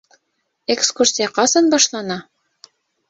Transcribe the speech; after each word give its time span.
Экскурсия 0.75 1.27
ҡасан 1.35 1.69
башлана? 1.75 2.21